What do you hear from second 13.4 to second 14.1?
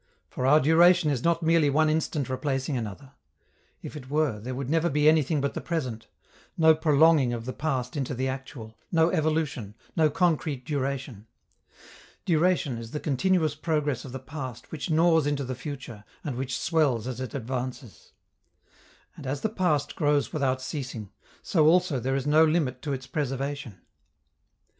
progress